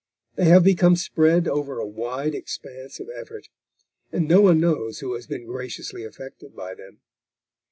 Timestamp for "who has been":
5.01-5.45